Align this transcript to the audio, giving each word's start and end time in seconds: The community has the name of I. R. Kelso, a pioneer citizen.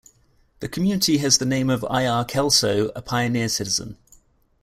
The 0.61 0.67
community 0.67 1.19
has 1.19 1.37
the 1.37 1.45
name 1.45 1.69
of 1.69 1.85
I. 1.87 2.07
R. 2.07 2.25
Kelso, 2.25 2.87
a 2.95 3.03
pioneer 3.03 3.47
citizen. 3.49 3.97